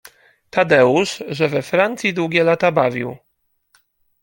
Tadeusz, 0.49 1.23
że 1.27 1.47
we 1.49 1.61
Francji 1.61 2.13
długie 2.13 2.43
lata 2.43 2.71
bawił 2.71 3.17